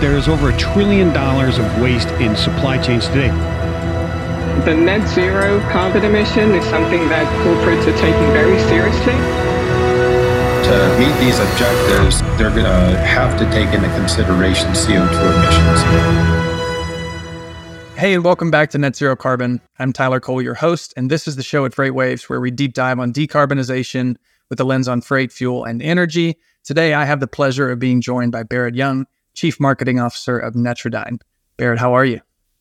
[0.00, 3.30] There is over a trillion dollars of waste in supply chains today.
[4.64, 9.14] The net zero carbon emission is something that corporates are taking very seriously.
[10.68, 15.80] To meet these objectives, they're going to have to take into consideration CO2 emissions.
[17.98, 19.60] Hey, and welcome back to Net Zero Carbon.
[19.80, 22.72] I'm Tyler Cole, your host, and this is the show at FreightWaves where we deep
[22.72, 24.14] dive on decarbonization
[24.48, 26.38] with a lens on freight, fuel, and energy.
[26.62, 29.06] Today, I have the pleasure of being joined by Barrett Young,
[29.38, 31.20] Chief Marketing Officer of Netradyne.
[31.58, 32.20] Barrett, how are you?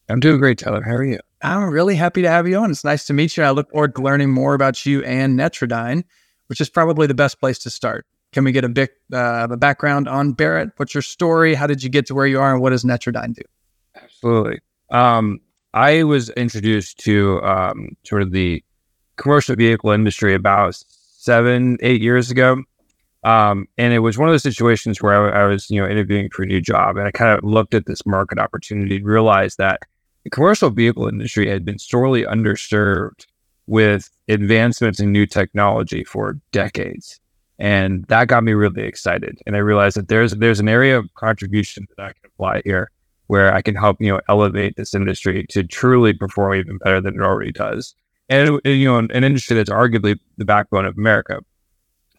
[0.09, 0.83] I'm doing great, Tyler.
[0.83, 1.17] How are you?
[1.41, 2.69] I'm really happy to have you on.
[2.69, 3.41] It's nice to meet you.
[3.41, 6.03] I look forward to learning more about you and Netradyne,
[6.45, 8.05] which is probably the best place to start.
[8.31, 10.69] Can we get a bit uh, of a background on Barrett?
[10.77, 11.55] What's your story?
[11.55, 13.41] How did you get to where you are, and what does Netradyne do?
[13.95, 14.59] Absolutely.
[14.91, 15.39] Um,
[15.73, 18.63] I was introduced to um, sort of the
[19.15, 22.61] commercial vehicle industry about seven, eight years ago.
[23.23, 26.29] Um, and it was one of those situations where I, I, was, you know, interviewing
[26.29, 29.57] for a new job, and I kind of looked at this market opportunity and realized
[29.57, 29.81] that
[30.23, 33.25] the commercial vehicle industry had been sorely underserved
[33.65, 37.19] with advancements in new technology for decades,
[37.59, 39.39] and that got me really excited.
[39.45, 42.91] And I realized that there's there's an area of contribution that I can apply here
[43.27, 47.15] where I can help, you know, elevate this industry to truly perform even better than
[47.15, 47.93] it already does.
[48.29, 51.39] And, you know, an, industry that's arguably the backbone of America.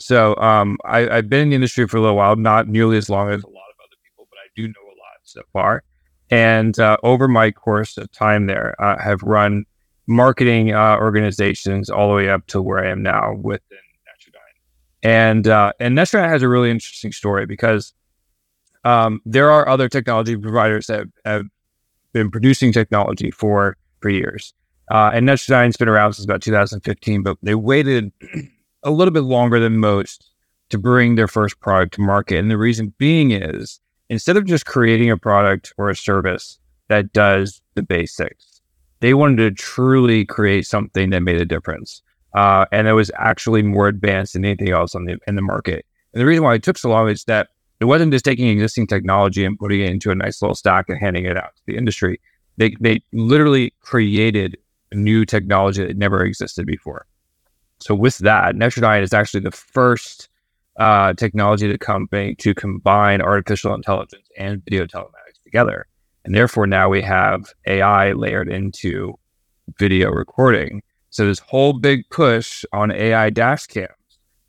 [0.01, 3.11] So um, I, have been in the industry for a little while, not nearly as
[3.11, 5.83] long as a lot of other people, but I do know a lot so far.
[6.31, 9.65] And uh, over my course of time there, I have run
[10.07, 15.09] marketing uh, organizations all the way up to where I am now within Netradyne.
[15.09, 17.93] And uh, and Netradyne has a really interesting story because
[18.84, 21.45] um, there are other technology providers that have
[22.12, 24.55] been producing technology for for years.
[24.91, 28.11] Uh, and Netradyne's been around since about 2015, but they waited
[28.83, 30.31] a little bit longer than most
[30.71, 32.39] to bring their first product to market.
[32.39, 36.59] And the reason being is instead of just creating a product or a service
[36.89, 38.61] that does the basics,
[39.00, 42.03] they wanted to truly create something that made a difference.
[42.34, 45.87] Uh, and that was actually more advanced than anything else on the in the market.
[46.12, 47.49] And the reason why it took so long is that
[47.81, 50.99] it wasn't just taking existing technology and putting it into a nice little stack and
[50.99, 52.21] handing it out to the industry.
[52.56, 54.59] They they literally created
[54.93, 57.06] new technology that never existed before.
[57.81, 60.28] So with that, Netradyne is actually the first
[60.78, 65.87] uh, technology to company to combine artificial intelligence and video telematics together.
[66.25, 69.19] And therefore now we have AI layered into
[69.78, 70.83] video recording.
[71.11, 73.91] So this whole big push on AI dash cams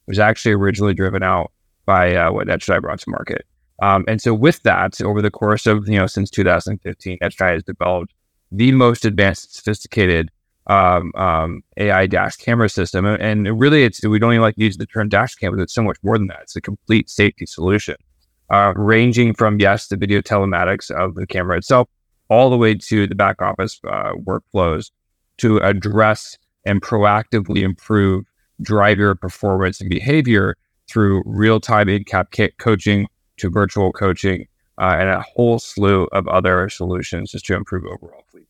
[0.08, 1.52] was actually originally driven out
[1.86, 3.46] by uh, what Netradyne brought to market.
[3.82, 7.64] Um, and so with that, over the course of, you know, since 2015, Netradyne has
[7.64, 8.14] developed
[8.52, 10.30] the most advanced, sophisticated
[10.70, 13.06] um, um, AI dash camera system.
[13.06, 15.84] And really, it's we don't even like to use the term dash cam, it's so
[15.84, 16.40] much more than that.
[16.44, 17.96] It's a complete safety solution,
[18.50, 21.90] uh, ranging from yes, the video telematics of the camera itself,
[22.30, 24.92] all the way to the back office uh, workflows
[25.38, 28.26] to address and proactively improve
[28.62, 30.56] driver performance and behavior
[30.88, 32.28] through real time in cab
[32.60, 34.46] coaching to virtual coaching
[34.80, 38.48] uh, and a whole slew of other solutions just to improve overall fleet.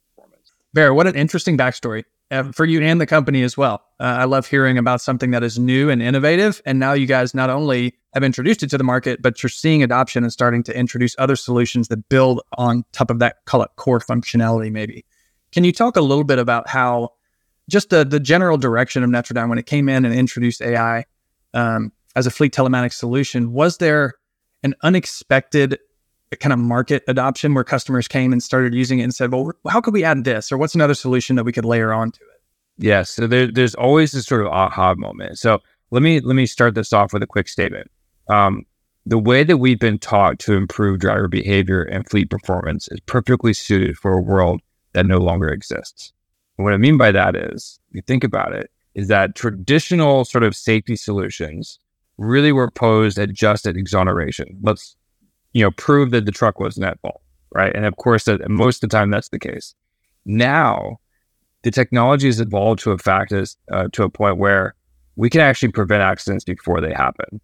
[0.74, 3.84] Bear, what an interesting backstory uh, for you and the company as well.
[4.00, 6.62] Uh, I love hearing about something that is new and innovative.
[6.66, 9.82] And now you guys not only have introduced it to the market, but you're seeing
[9.82, 13.72] adoption and starting to introduce other solutions that build on top of that, call it
[13.78, 15.06] core functionality, maybe.
[15.52, 17.14] Can you talk a little bit about how
[17.68, 21.06] just the, the general direction of Netradyne when it came in and introduced AI?
[21.54, 24.16] Um, as a fleet telematics solution, was there
[24.64, 25.80] an unexpected
[26.38, 29.82] kind of market adoption where customers came and started using it and said, well, how
[29.82, 30.52] could we add this?
[30.52, 32.42] Or what's another solution that we could layer onto it?
[32.78, 33.10] Yes.
[33.10, 35.38] So there, there's always this sort of aha moment.
[35.38, 35.60] So
[35.92, 37.90] let me let me start this off with a quick statement.
[38.30, 38.66] Um,
[39.06, 43.54] the way that we've been taught to improve driver behavior and fleet performance is perfectly
[43.54, 44.62] suited for a world
[44.94, 46.14] that no longer exists.
[46.58, 50.44] And what I mean by that is, you think about it, is that traditional sort
[50.44, 51.80] of safety solutions
[52.18, 54.60] really were posed at just at exoneration.
[54.62, 54.96] Let's,
[55.54, 57.22] you know, prove that the truck wasn't at fault,
[57.54, 57.76] right?
[57.76, 59.76] And of course, that most of the time that's the case.
[60.26, 60.98] Now,
[61.64, 64.76] the technology has evolved to a fact is uh, to a point where
[65.16, 67.42] we can actually prevent accidents before they happen.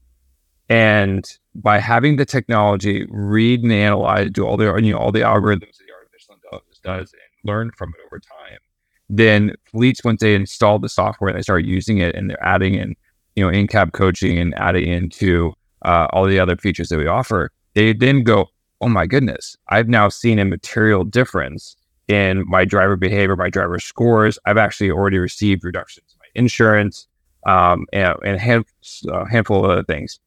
[0.69, 5.22] And by having the technology read and analyze, do all the you know all the
[5.22, 8.60] algorithms, that the artificial intelligence does and learn from it over time,
[9.10, 12.75] then fleets once they install the software and they start using it and they're adding
[12.75, 12.96] in,
[13.36, 15.54] you know, in-cab coaching and adding into
[15.84, 18.48] uh, all the other features that we offer, they then go,
[18.81, 21.75] oh my goodness, I've now seen a material difference
[22.07, 24.39] in my driver behavior, my driver scores.
[24.45, 27.07] I've actually already received reductions in my insurance
[27.45, 28.66] um, and, and a hand,
[29.12, 30.19] uh, handful of other things.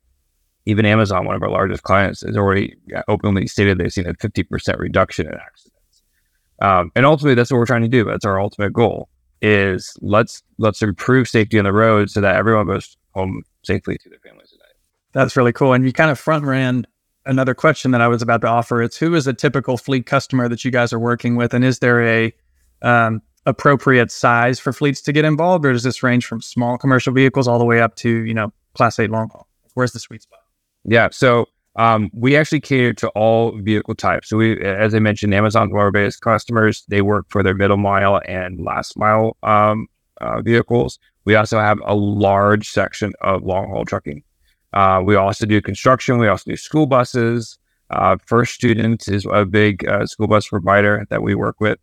[0.67, 2.75] Even Amazon, one of our largest clients, has already
[3.09, 6.03] openly stated they've seen a 50% reduction in accidents.
[6.61, 8.05] Um, and ultimately, that's what we're trying to do.
[8.05, 9.09] That's our ultimate goal:
[9.41, 14.11] is let's let's improve safety on the road so that everyone goes home safely to
[14.11, 14.65] their families tonight.
[15.13, 15.73] That's really cool.
[15.73, 16.87] And you kind of front ran
[17.29, 18.83] another question that I was about to offer.
[18.83, 21.79] It's who is a typical fleet customer that you guys are working with, and is
[21.79, 22.35] there a
[22.83, 27.13] um, appropriate size for fleets to get involved, or does this range from small commercial
[27.13, 29.47] vehicles all the way up to you know class eight long haul?
[29.75, 30.41] Where's the sweet spot?
[30.85, 31.47] Yeah, so
[31.77, 34.29] um, we actually cater to all vehicle types.
[34.29, 36.85] So we, as I mentioned, Amazon's one of our biggest customers.
[36.89, 39.87] They work for their middle mile and last mile um,
[40.21, 40.99] uh, vehicles.
[41.25, 44.23] We also have a large section of long haul trucking.
[44.73, 46.19] Uh, we also do construction.
[46.19, 47.59] We also do school buses.
[47.91, 51.79] Uh, First Student is a big uh, school bus provider that we work with.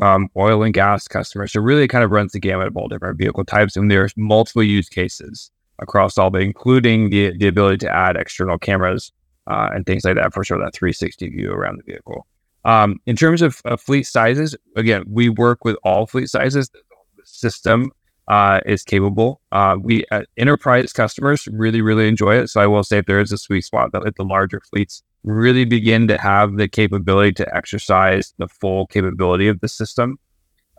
[0.00, 1.52] Um, oil and gas customers.
[1.52, 4.14] So really, it kind of runs the gamut of all different vehicle types, and there's
[4.16, 9.12] multiple use cases across all, but including the the ability to add external cameras
[9.46, 12.26] uh, and things like that for sure that 360 view around the vehicle.
[12.64, 16.70] Um, in terms of, of, fleet sizes, again, we work with all fleet sizes.
[16.70, 16.80] The
[17.24, 17.90] system
[18.28, 19.40] uh, is capable.
[19.50, 22.48] Uh, we uh, enterprise customers really, really enjoy it.
[22.48, 25.64] So I will say if there is a sweet spot that the larger fleets really
[25.64, 30.18] begin to have the capability to exercise the full capability of the system.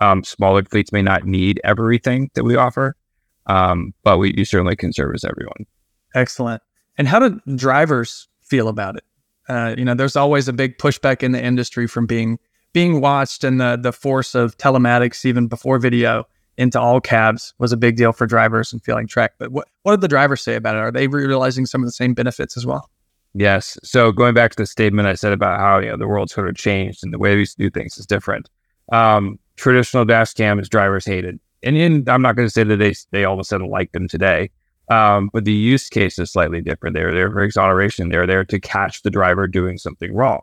[0.01, 2.95] Um, smaller fleets may not need everything that we offer,
[3.45, 5.65] um, but we, we certainly can service everyone.
[6.15, 6.61] Excellent.
[6.97, 9.03] And how do drivers feel about it.
[9.49, 12.37] Uh, you know, there's always a big pushback in the industry from being
[12.71, 16.25] being watched, and the the force of telematics even before video
[16.57, 19.39] into all cabs was a big deal for drivers and feeling tracked.
[19.39, 20.79] But what what did the drivers say about it?
[20.79, 22.89] Are they realizing some of the same benefits as well?
[23.33, 23.77] Yes.
[23.83, 26.47] So going back to the statement I said about how you know the world sort
[26.47, 28.49] of changed and the way we do things is different.
[28.91, 32.93] Um, traditional dash cams drivers hated, and in, I'm not going to say that they
[33.11, 34.51] they all of a sudden like them today.
[34.89, 36.93] Um, but the use case is slightly different.
[36.93, 38.09] They're there for exoneration.
[38.09, 40.41] They're there to catch the driver doing something wrong.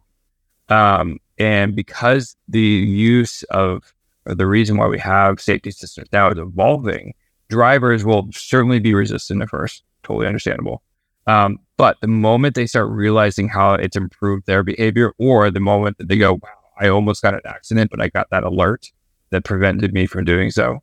[0.70, 3.92] Um, and because the use of
[4.24, 7.14] the reason why we have safety systems now is evolving,
[7.48, 9.82] drivers will certainly be resistant at first.
[10.02, 10.82] Totally understandable.
[11.26, 15.98] Um, but the moment they start realizing how it's improved their behavior, or the moment
[15.98, 16.48] that they go, wow,
[16.80, 18.86] I almost got an accident, but I got that alert
[19.30, 20.80] that prevented me from doing so,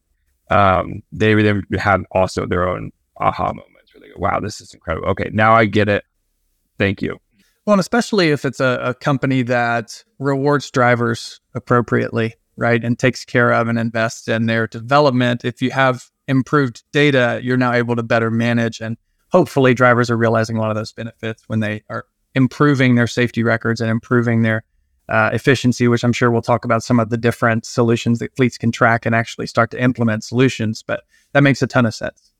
[0.49, 4.73] um, they then have also their own aha moments where they go, wow, this is
[4.73, 5.07] incredible.
[5.09, 6.03] Okay, now I get it.
[6.77, 7.17] Thank you.
[7.65, 12.83] Well, and especially if it's a, a company that rewards drivers appropriately, right?
[12.83, 15.45] And takes care of and invests in their development.
[15.45, 18.81] If you have improved data, you're now able to better manage.
[18.81, 18.97] And
[19.31, 22.05] hopefully, drivers are realizing a lot of those benefits when they are
[22.35, 24.63] improving their safety records and improving their
[25.09, 28.57] uh, efficiency, which I'm sure we'll talk about some of the different solutions that fleets
[28.57, 30.83] can track and actually start to implement solutions.
[30.83, 32.33] But that makes a ton of sense.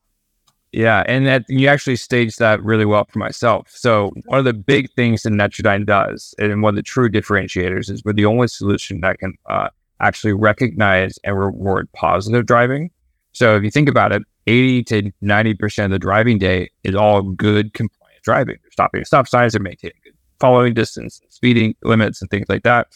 [0.74, 3.70] Yeah, and that you actually staged that really well for myself.
[3.70, 7.90] So one of the big things that Netradyne does, and one of the true differentiators,
[7.90, 9.70] is we're the only solution that can uh,
[10.00, 12.92] actually recognize and reward positive driving.
[13.32, 17.22] So if you think about it, 80 to 90% of the driving day is all
[17.22, 18.56] good compliant driving.
[18.62, 22.64] They're stopping at stop signs, they're maintaining good following distance, speeding limits, and things like
[22.64, 22.88] that.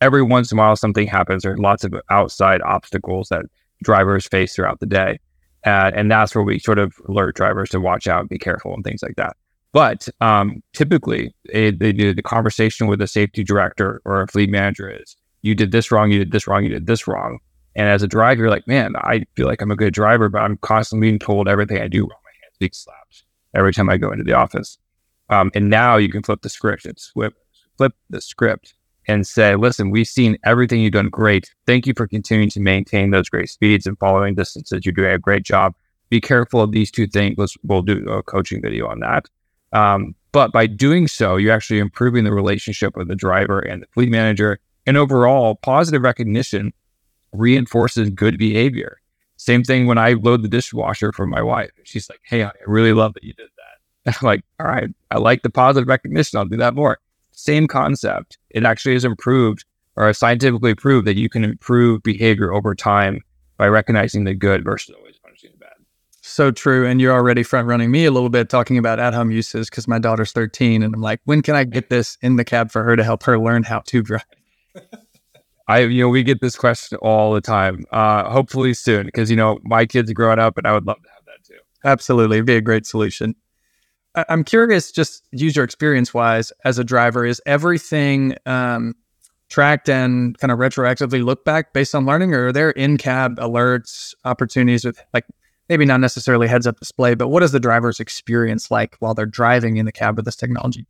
[0.00, 1.42] Every once in a while, something happens.
[1.42, 3.44] There are lots of outside obstacles that
[3.82, 5.18] drivers face throughout the day.
[5.66, 8.72] Uh, and that's where we sort of alert drivers to watch out, and be careful,
[8.72, 9.36] and things like that.
[9.72, 14.50] But um, typically, they, they do the conversation with a safety director or a fleet
[14.50, 17.38] manager is, you did this wrong, you did this wrong, you did this wrong.
[17.76, 20.42] And as a driver, you're like, man, I feel like I'm a good driver, but
[20.42, 22.20] I'm constantly being told everything I do wrong.
[22.24, 24.78] My hands being slapped every time I go into the office.
[25.28, 27.34] Um, and now you can flip the script and flip,
[27.76, 28.74] flip the script
[29.06, 31.54] and say, listen, we've seen everything you've done great.
[31.66, 34.84] Thank you for continuing to maintain those great speeds and following distances.
[34.84, 35.74] You're doing a great job.
[36.10, 37.36] Be careful of these two things.
[37.38, 39.28] Let's, we'll do a coaching video on that.
[39.72, 43.86] Um, but by doing so, you're actually improving the relationship with the driver and the
[43.94, 44.58] fleet manager.
[44.86, 46.72] And overall, positive recognition
[47.32, 49.00] reinforces good behavior.
[49.36, 51.70] Same thing when I load the dishwasher for my wife.
[51.84, 54.16] She's like, Hey, I really love that you did that.
[54.22, 56.38] I'm like, all right, I like the positive recognition.
[56.38, 56.98] I'll do that more
[57.40, 58.38] same concept.
[58.50, 59.64] It actually is improved
[59.96, 63.20] or scientifically proved that you can improve behavior over time
[63.56, 65.72] by recognizing the good versus always punishing the bad.
[66.22, 66.86] So true.
[66.86, 69.88] And you're already front running me a little bit talking about at home uses because
[69.88, 70.82] my daughter's 13.
[70.82, 73.22] And I'm like, when can I get this in the cab for her to help
[73.24, 74.24] her learn how to drive?
[75.68, 77.84] I, you know, we get this question all the time.
[77.92, 81.00] Uh, hopefully soon, because you know my kids are growing up, and I would love
[81.02, 81.60] to have that too.
[81.84, 83.36] Absolutely, It'd be a great solution.
[84.16, 88.94] I- I'm curious, just user experience wise, as a driver, is everything um,
[89.48, 93.36] tracked and kind of retroactively looked back based on learning, or are there in cab
[93.36, 95.24] alerts, opportunities with like
[95.68, 99.24] maybe not necessarily heads up display, but what is the driver's experience like while they're
[99.24, 100.84] driving in the cab with this technology?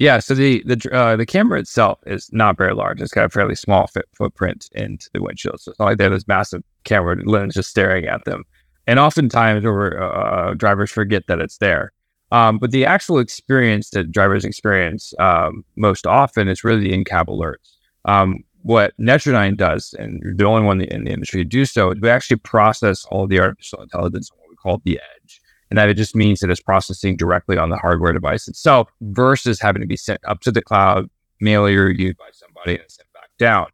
[0.00, 3.02] Yeah, so the the uh, the camera itself is not very large.
[3.02, 6.04] It's got a fairly small fit footprint into the windshield, so it's not like they
[6.04, 8.44] have this massive camera lens just staring at them.
[8.86, 11.92] And oftentimes, or uh, drivers forget that it's there.
[12.32, 17.26] Um, but the actual experience that drivers experience um, most often is really the in-cab
[17.26, 17.76] alerts.
[18.06, 22.00] Um, what Netradyne does, and the only one in the industry to do so, is
[22.00, 25.42] we actually process all the artificial intelligence, on what we call the edge.
[25.70, 29.60] And that it just means that it's processing directly on the hardware device itself versus
[29.60, 31.08] having to be sent up to the cloud,
[31.40, 33.66] manually reviewed by somebody and sent back down.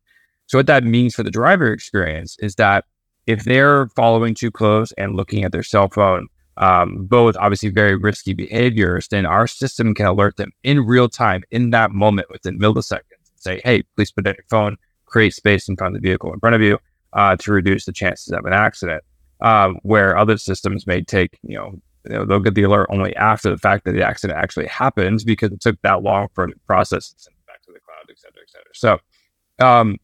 [0.46, 2.84] So what that means for the driver experience is that
[3.26, 7.96] if they're following too close and looking at their cell phone, um, both obviously very
[7.96, 12.58] risky behaviors, then our system can alert them in real time in that moment within
[12.58, 14.76] milliseconds and say, hey, please put down your phone,
[15.06, 16.78] create space in front of the vehicle in front of you
[17.14, 19.02] uh, to reduce the chances of an accident.
[19.42, 21.74] Um, where other systems may take, you know,
[22.08, 25.24] you know, they'll get the alert only after the fact that the accident actually happens
[25.24, 28.06] because it took that long for the process and send it back to the cloud,
[28.10, 28.98] et cetera, et cetera.
[29.58, 29.96] So um,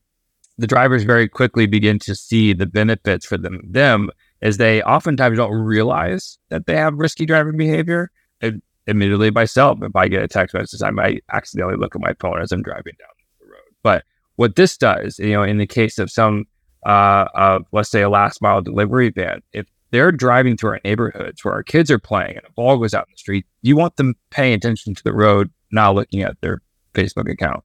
[0.58, 5.38] the drivers very quickly begin to see the benefits for them, them as they oftentimes
[5.38, 8.10] don't realize that they have risky driving behavior.
[8.40, 8.54] It,
[8.88, 12.42] admittedly, myself, if I get a text message, I might accidentally look at my phone
[12.42, 13.08] as I'm driving down
[13.40, 13.74] the road.
[13.82, 14.04] But
[14.36, 16.46] what this does, you know, in the case of some,
[16.84, 21.44] uh, of let's say a last mile delivery van, if they're driving through our neighborhoods
[21.44, 23.96] where our kids are playing and a ball goes out in the street, you want
[23.96, 26.60] them paying attention to the road, not looking at their
[26.94, 27.62] Facebook account.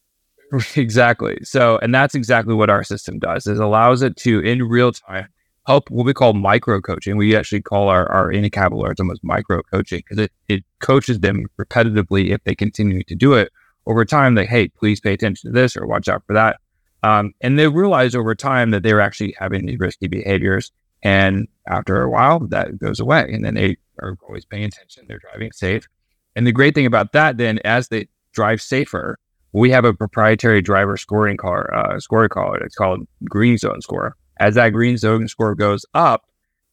[0.76, 1.38] exactly.
[1.42, 3.46] So, and that's exactly what our system does.
[3.46, 5.28] Is allows it to in real time
[5.66, 7.16] help what we call micro coaching.
[7.16, 11.46] We actually call our our in-cab alerts almost micro coaching because it it coaches them
[11.60, 13.50] repetitively if they continue to do it
[13.86, 14.34] over time.
[14.34, 16.58] That hey, please pay attention to this or watch out for that.
[17.02, 20.72] Um, and they realize over time that they're actually having these risky behaviors
[21.04, 23.30] and after a while, that goes away.
[23.32, 25.04] And then they are always paying attention.
[25.06, 25.86] They're driving safe.
[26.34, 29.18] And the great thing about that, then, as they drive safer,
[29.52, 32.62] we have a proprietary driver scoring car, uh, score card.
[32.64, 34.16] It's called Green Zone Score.
[34.40, 36.24] As that Green Zone Score goes up,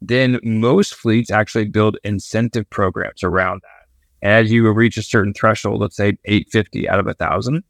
[0.01, 4.27] then most fleets actually build incentive programs around that.
[4.27, 7.63] As you reach a certain threshold, let's say 850 out of a thousand,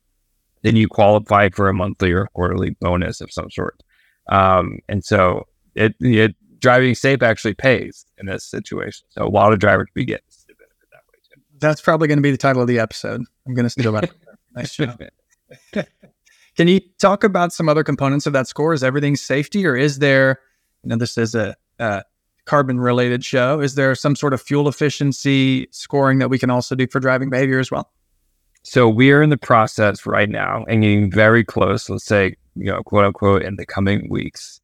[0.61, 3.83] then you qualify for a monthly or quarterly bonus of some sort.
[4.29, 9.05] Um, and so it, it driving safe actually pays in this situation.
[9.09, 11.41] So a lot of drivers begin to benefit that way too.
[11.59, 13.21] That's probably going to be the title of the episode.
[13.45, 14.11] I'm going to steal that.
[14.55, 15.01] nice job.
[16.55, 18.73] Can you talk about some other components of that score?
[18.73, 20.39] Is everything safety, or is there?
[20.83, 22.03] You know, this is a, a
[22.45, 23.61] carbon-related show.
[23.61, 27.29] Is there some sort of fuel efficiency scoring that we can also do for driving
[27.29, 27.91] behavior as well?
[28.63, 31.89] So we are in the process right now and getting very close.
[31.89, 34.60] Let's say, you know, quote unquote, in the coming weeks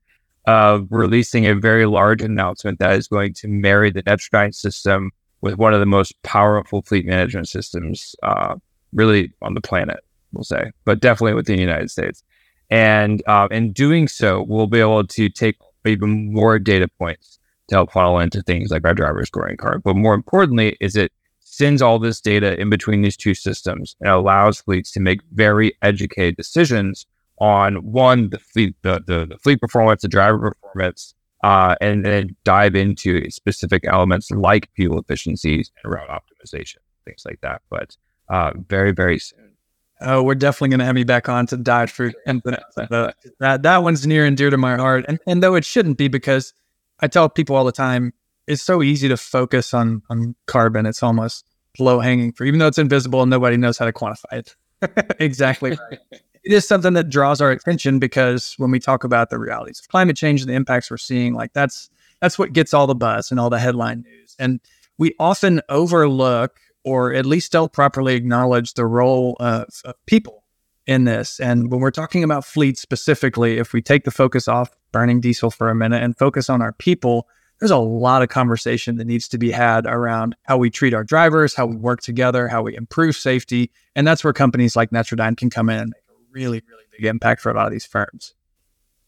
[0.47, 5.11] of releasing a very large announcement that is going to marry the Netradyne system
[5.41, 8.55] with one of the most powerful fleet management systems, uh,
[8.93, 9.99] really on the planet,
[10.31, 12.23] we'll say, but definitely within the United States.
[12.69, 17.75] And uh, in doing so, we'll be able to take even more data points to
[17.75, 19.83] help funnel into things like our driver scoring card.
[19.83, 21.11] But more importantly, is it
[21.41, 25.73] sends all this data in between these two systems and allows fleets to make very
[25.81, 27.05] educated decisions
[27.39, 31.13] on one the fleet the, the, the fleet performance, the driver performance,
[31.43, 37.39] uh, and then dive into specific elements like fuel efficiencies and route optimization, things like
[37.41, 37.61] that.
[37.69, 37.95] But
[38.29, 39.53] uh, very very soon.
[39.99, 43.77] Oh, we're definitely going to have you back on to dive through and that that
[43.83, 45.05] one's near and dear to my heart.
[45.07, 46.53] And and though it shouldn't be because
[46.99, 48.13] I tell people all the time,
[48.47, 50.85] it's so easy to focus on on carbon.
[50.85, 51.45] It's almost
[51.79, 54.55] low hanging fruit, even though it's invisible and nobody knows how to quantify it.
[55.19, 55.99] exactly right
[56.47, 59.89] it is something that draws our attention because when we talk about the realities of
[59.89, 61.89] climate change and the impacts we're seeing, like that's
[62.21, 64.33] that's what gets all the buzz and all the headline news.
[64.39, 64.61] And
[64.97, 70.45] we often overlook or at least don't properly acknowledge the role of, of people
[70.85, 71.37] in this.
[71.41, 75.51] And when we're talking about fleets specifically, if we take the focus off burning diesel
[75.51, 77.27] for a minute and focus on our people,
[77.59, 81.03] there's a lot of conversation that needs to be had around how we treat our
[81.03, 83.69] drivers, how we work together, how we improve safety.
[83.97, 86.06] And that's where companies like Netradyne can come in and make
[86.37, 88.33] really, really big impact for a lot of these firms.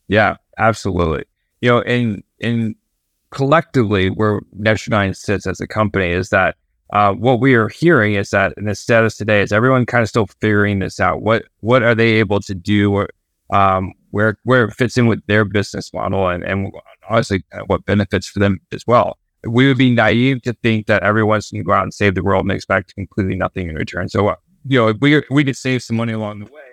[0.07, 1.25] Yeah, absolutely.
[1.61, 2.75] You know, and in
[3.31, 6.55] collectively where Netradyne sits as a company is that
[6.91, 10.09] uh, what we are hearing is that in the status today is everyone kind of
[10.09, 11.21] still figuring this out.
[11.21, 12.91] What what are they able to do?
[12.91, 13.09] Or
[13.51, 16.73] um, where where it fits in with their business model and and
[17.07, 19.19] honestly what benefits for them as well.
[19.43, 22.23] We would be naive to think that everyone's going to go out and save the
[22.23, 24.09] world and expect completely nothing in return.
[24.09, 24.35] So, uh,
[24.67, 26.68] you know, we we could save some money along the way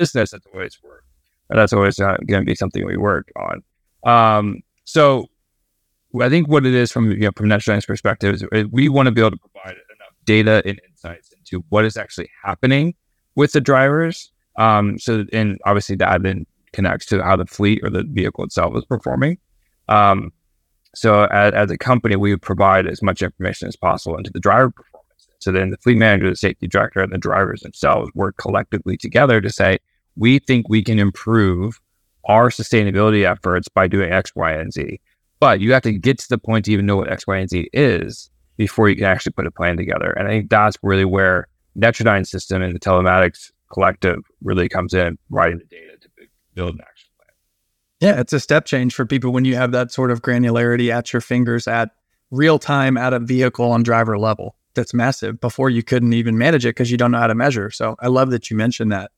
[0.00, 1.04] business, that's always work.
[1.50, 3.62] That's always uh, going to be something we work on.
[4.04, 5.26] Um, so,
[6.20, 9.12] I think what it is from you know from Netradyne's perspective is we want to
[9.12, 12.94] be able to provide enough data and insights into what is actually happening
[13.36, 14.32] with the drivers.
[14.56, 18.76] Um, so, and obviously that then connects to how the fleet or the vehicle itself
[18.76, 19.38] is performing.
[19.88, 20.32] Um,
[20.94, 24.70] so, as, as, a company, we provide as much information as possible into the driver
[24.70, 25.28] performance.
[25.38, 29.40] So then the fleet manager, the safety director, and the drivers themselves work collectively together
[29.40, 29.78] to say,
[30.16, 31.80] we think we can improve
[32.26, 35.00] our sustainability efforts by doing X, Y, and Z.
[35.40, 37.48] But you have to get to the point to even know what X, Y, and
[37.48, 40.10] Z is before you can actually put a plan together.
[40.12, 41.48] And I think that's really where
[41.78, 46.08] Netradyne system and the telematics collective really comes in, writing the data to
[46.54, 47.28] build an action plan.
[48.00, 51.12] Yeah, it's a step change for people when you have that sort of granularity at
[51.12, 51.90] your fingers at
[52.30, 54.56] real time at a vehicle on driver level.
[54.74, 55.40] That's massive.
[55.40, 57.70] Before you couldn't even manage it because you don't know how to measure.
[57.70, 59.10] So I love that you mentioned that.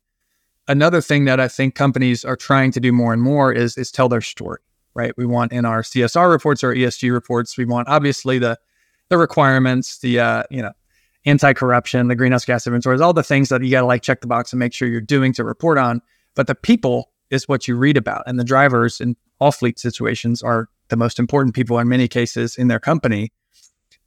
[0.69, 3.91] Another thing that I think companies are trying to do more and more is is
[3.91, 4.61] tell their story,
[4.95, 5.13] right?
[5.17, 8.59] We want in our CSR reports or ESG reports, we want obviously the
[9.09, 10.73] the requirements, the uh, you know,
[11.27, 14.27] anti-corruption, the greenhouse gas inventories, all the things that you got to like check the
[14.27, 16.01] box and make sure you're doing to report on.
[16.35, 20.43] But the people is what you read about, and the drivers in all fleet situations
[20.43, 23.33] are the most important people in many cases in their company.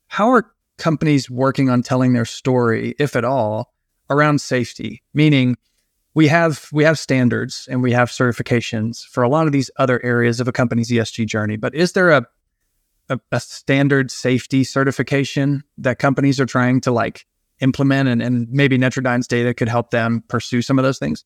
[0.08, 3.74] How are companies working on telling their story, if at all,
[4.10, 5.04] around safety?
[5.14, 5.58] Meaning,
[6.16, 10.04] we have we have standards and we have certifications for a lot of these other
[10.04, 11.58] areas of a company's ESG journey.
[11.58, 12.26] But is there a
[13.10, 17.26] a, a standard safety certification that companies are trying to like
[17.60, 21.24] implement and, and maybe Netradyne's data could help them pursue some of those things?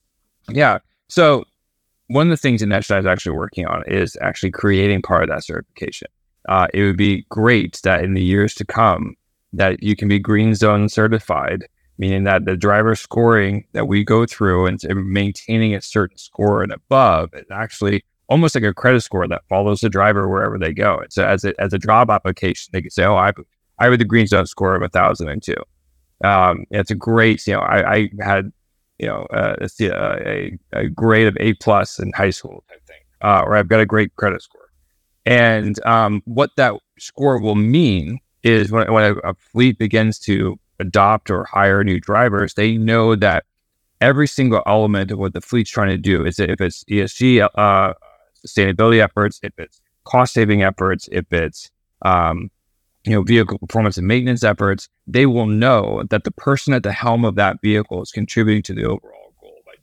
[0.49, 0.79] Yeah.
[1.07, 1.45] So
[2.07, 5.29] one of the things that Netradine is actually working on is actually creating part of
[5.29, 6.07] that certification.
[6.49, 9.15] Uh, it would be great that in the years to come
[9.53, 11.67] that you can be green zone certified,
[11.99, 16.71] meaning that the driver scoring that we go through and maintaining a certain score and
[16.71, 20.97] above is actually almost like a credit score that follows the driver wherever they go.
[20.97, 23.33] And So as a, as a job application, they can say, "Oh, I
[23.79, 25.55] I have the green zone score of a thousand and two.
[26.23, 28.51] Um, it's a great, you know, I, I had,
[28.97, 33.43] you know, uh, a, a grade of A plus in high school type thing, uh,
[33.45, 34.69] or I've got a great credit score.
[35.25, 40.59] And um, what that score will mean is when, when a, a fleet begins to
[40.79, 43.45] adopt or hire new drivers, they know that
[44.01, 47.93] every single element of what the fleet's trying to do is if it's ESG uh,
[48.45, 51.69] sustainability efforts, if it's cost saving efforts, if it's
[52.03, 52.49] um,
[53.05, 56.91] you know vehicle performance and maintenance efforts, they will know that the person at the
[56.91, 59.73] helm of that vehicle is contributing to the overall goal by,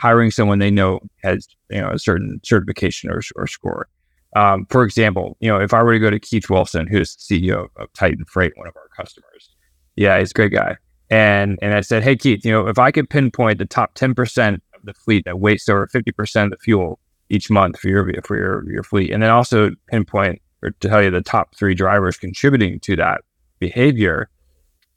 [0.00, 3.88] hiring someone they know has you know a certain certification or, or score.
[4.36, 7.40] Um, for example, you know, if I were to go to Keith Wilson, who's the
[7.40, 9.50] CEO of Titan Freight, one of our customers,
[9.96, 10.76] yeah, he's a great guy.
[11.10, 14.14] And and I said, hey Keith, you know, if I could pinpoint the top ten
[14.14, 17.88] percent of the fleet that wastes over fifty percent of the fuel each month for
[17.88, 21.54] your for your your fleet, and then also pinpoint or to tell you the top
[21.54, 23.20] three drivers contributing to that
[23.58, 24.28] behavior.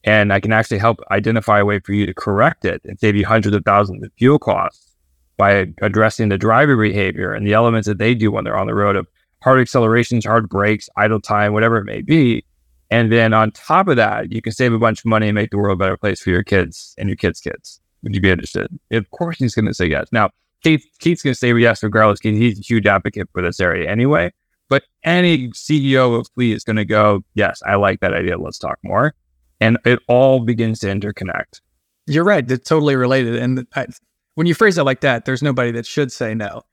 [0.03, 3.17] And I can actually help identify a way for you to correct it and save
[3.17, 4.95] you hundreds of thousands of fuel costs
[5.35, 8.73] by addressing the driver behavior and the elements that they do when they're on the
[8.73, 9.07] road of
[9.43, 12.45] hard accelerations, hard brakes, idle time, whatever it may be.
[12.89, 15.51] And then on top of that, you can save a bunch of money and make
[15.51, 17.81] the world a better place for your kids and your kids' kids.
[18.03, 18.67] Would you be interested?
[18.91, 20.07] Of course, he's going to say yes.
[20.11, 20.29] Now,
[20.63, 22.19] Keith, Keith's going to say yes regardless.
[22.21, 24.31] He's a huge advocate for this area anyway.
[24.69, 28.37] But any CEO of Fleet is going to go, yes, I like that idea.
[28.37, 29.13] Let's talk more.
[29.59, 31.61] And it all begins to interconnect.
[32.05, 32.49] You're right.
[32.49, 33.35] It's totally related.
[33.35, 33.87] And I,
[34.35, 36.63] when you phrase it like that, there's nobody that should say no.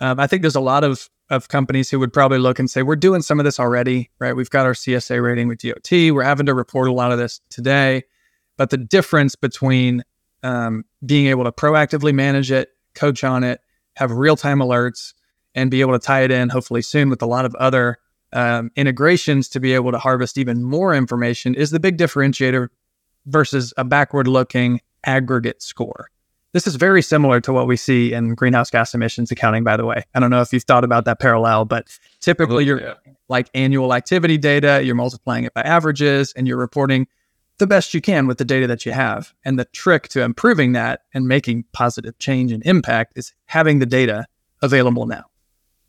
[0.00, 2.82] Um, I think there's a lot of, of companies who would probably look and say,
[2.82, 4.34] we're doing some of this already, right?
[4.34, 5.90] We've got our CSA rating with DOT.
[5.90, 8.04] We're having to report a lot of this today.
[8.56, 10.04] But the difference between
[10.42, 13.60] um, being able to proactively manage it coach on it,
[13.96, 15.14] have real time alerts,
[15.54, 17.98] and be able to tie it in hopefully soon with a lot of other
[18.32, 22.68] um, integrations to be able to harvest even more information is the big differentiator
[23.26, 26.10] versus a backward looking aggregate score.
[26.52, 29.84] This is very similar to what we see in greenhouse gas emissions accounting, by the
[29.84, 30.04] way.
[30.14, 31.86] I don't know if you've thought about that parallel, but
[32.20, 32.94] typically you're yeah.
[33.28, 37.06] like annual activity data, you're multiplying it by averages, and you're reporting
[37.58, 39.34] the best you can with the data that you have.
[39.44, 43.86] And the trick to improving that and making positive change and impact is having the
[43.86, 44.26] data
[44.62, 45.24] available now.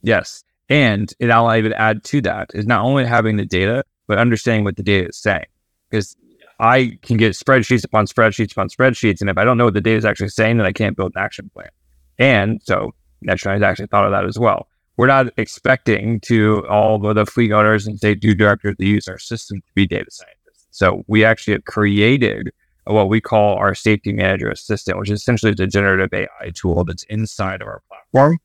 [0.02, 0.44] Yes.
[0.68, 4.64] And it, I'll even add to that is not only having the data, but understanding
[4.64, 5.46] what the data is saying.
[5.90, 6.16] Because
[6.60, 9.22] I can get spreadsheets upon spreadsheets upon spreadsheets.
[9.22, 11.14] And if I don't know what the data is actually saying, then I can't build
[11.16, 11.70] an action plan.
[12.18, 12.94] And so
[13.26, 14.68] Netradyne has actually thought of that as well.
[14.98, 19.62] We're not expecting to all the fleet owners and safety directors that use our system
[19.62, 20.68] to be data scientists.
[20.72, 22.52] So we actually have created
[22.84, 27.04] what we call our safety manager assistant, which is essentially the generative AI tool that's
[27.04, 28.40] inside of our platform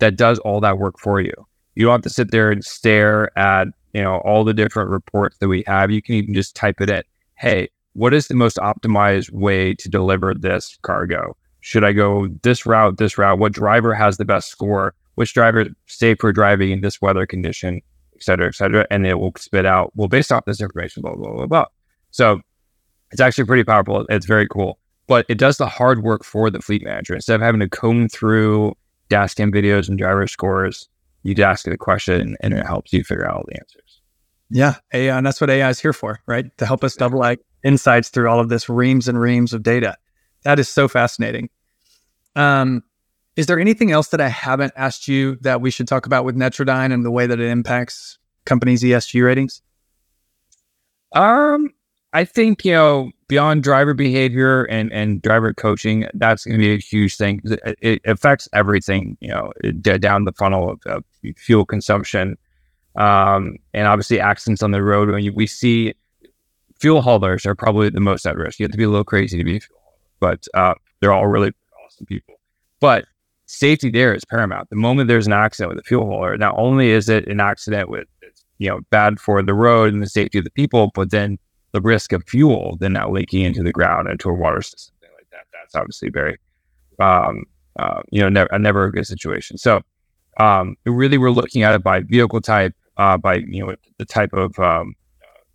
[0.00, 1.32] that does all that work for you.
[1.74, 5.38] You don't have to sit there and stare at, you know, all the different reports
[5.38, 5.90] that we have.
[5.90, 7.02] You can even just type it in.
[7.36, 11.36] Hey, what is the most optimized way to deliver this cargo?
[11.60, 13.38] Should I go this route, this route?
[13.38, 14.94] What driver has the best score?
[15.16, 17.80] Which driver is safe for driving in this weather condition,
[18.14, 18.86] et cetera, et cetera.
[18.90, 21.66] And it will spit out, well, based off this information, blah, blah, blah, blah.
[22.10, 22.40] So
[23.10, 24.06] it's actually pretty powerful.
[24.08, 24.78] It's very cool.
[25.06, 27.14] But it does the hard work for the fleet manager.
[27.14, 28.74] Instead of having to comb through
[29.10, 30.88] dashcam videos and driver scores,
[31.22, 33.83] you just ask it a question and it helps you figure out all the answers.
[34.50, 36.46] Yeah, AI, and that's what AI is here for, right?
[36.58, 39.96] To help us double like insights through all of this reams and reams of data.
[40.44, 41.48] That is so fascinating.
[42.36, 42.82] Um,
[43.36, 46.36] is there anything else that I haven't asked you that we should talk about with
[46.36, 49.62] Netradyne and the way that it impacts companies' ESG ratings?
[51.12, 51.70] Um,
[52.12, 56.72] I think you know beyond driver behavior and and driver coaching, that's going to be
[56.72, 57.40] a huge thing.
[57.44, 61.04] It, it affects everything, you know, down the funnel of, of
[61.36, 62.36] fuel consumption,
[62.96, 65.10] um, and obviously accidents on the road.
[65.10, 65.94] When you, we see
[66.78, 68.58] fuel haulers are probably the most at risk.
[68.58, 69.60] You have to be a little crazy to be
[70.24, 71.52] but uh, they're all really
[71.84, 72.36] awesome people.
[72.80, 73.04] But
[73.44, 74.70] safety there is paramount.
[74.70, 77.90] The moment there's an accident with a fuel hauler, not only is it an accident
[77.90, 78.08] with
[78.56, 81.38] you know bad for the road and the safety of the people, but then
[81.72, 85.28] the risk of fuel then now leaking into the ground into a water system, like
[85.30, 85.44] that.
[85.52, 86.38] That's obviously very,
[87.00, 87.44] um,
[87.78, 89.58] uh, you know, never, never a good situation.
[89.58, 89.82] So,
[90.38, 94.32] um, really, we're looking at it by vehicle type, uh, by you know the type
[94.32, 94.94] of um,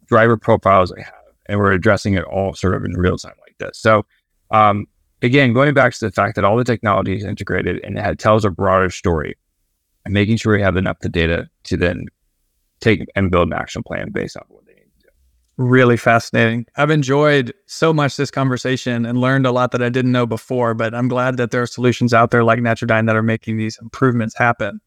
[0.08, 1.14] driver profiles they have,
[1.48, 3.78] and we're addressing it all sort of in real time like this.
[3.78, 4.06] So,
[4.52, 4.86] um,
[5.22, 8.46] again, going back to the fact that all the technology is integrated and it tells
[8.46, 9.38] a broader story,
[10.06, 12.06] and making sure we have enough the data to then
[12.80, 15.10] take and build an action plan based on what they need to do.
[15.58, 16.66] really fascinating.
[16.78, 20.74] I've enjoyed so much this conversation and learned a lot that I didn't know before,
[20.74, 23.78] but I'm glad that there are solutions out there like Netradyne that are making these
[23.82, 24.80] improvements happen.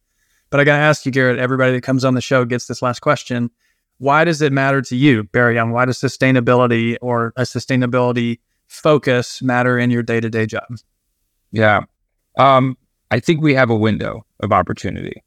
[0.53, 2.83] But I got to ask you, Barrett, everybody that comes on the show gets this
[2.83, 3.51] last question.
[3.97, 5.71] Why does it matter to you, Barrett Young?
[5.71, 8.39] Why does sustainability or a sustainability
[8.69, 10.67] focus matter in your day to day job?
[11.53, 11.85] Yeah.
[12.39, 12.77] Um,
[13.11, 15.25] I think we have a window of opportunity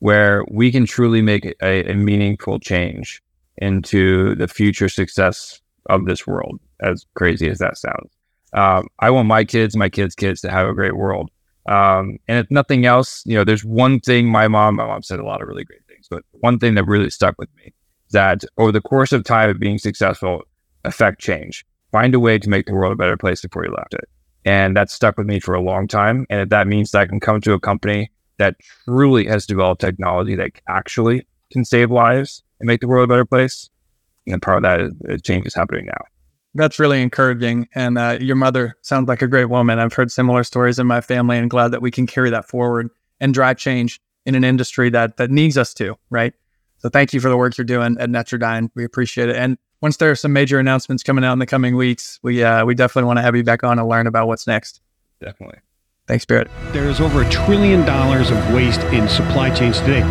[0.00, 3.22] where we can truly make a, a meaningful change
[3.56, 8.12] into the future success of this world, as crazy as that sounds.
[8.52, 11.30] Um, I want my kids, my kids' kids to have a great world.
[11.68, 15.18] Um, and if nothing else, you know, there's one thing my mom, my mom said
[15.18, 17.72] a lot of really great things, but one thing that really stuck with me
[18.06, 20.42] is that over the course of time of being successful,
[20.84, 21.64] affect change.
[21.92, 24.08] Find a way to make the world a better place before you left it.
[24.44, 26.24] And that stuck with me for a long time.
[26.30, 29.80] And if that means that I can come to a company that truly has developed
[29.80, 33.68] technology that actually can save lives and make the world a better place.
[34.26, 36.04] And part of that is, change is happening now.
[36.56, 37.68] That's really encouraging.
[37.74, 39.78] And uh, your mother sounds like a great woman.
[39.78, 42.88] I've heard similar stories in my family and glad that we can carry that forward
[43.20, 46.32] and drive change in an industry that that needs us to, right?
[46.78, 48.70] So thank you for the work you're doing at Netradyne.
[48.74, 49.36] We appreciate it.
[49.36, 52.64] And once there are some major announcements coming out in the coming weeks, we uh,
[52.64, 54.80] we definitely want to have you back on and learn about what's next.
[55.20, 55.58] Definitely.
[56.08, 56.48] Thanks, Barrett.
[56.72, 60.02] There is over a trillion dollars of waste in supply chains today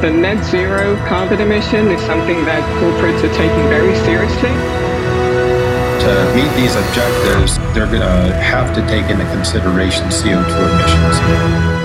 [0.00, 4.79] the net zero carbon emission is something that corporates are taking very seriously.
[6.10, 11.79] To meet these objectives, they're going to have to take into consideration CO2 emissions.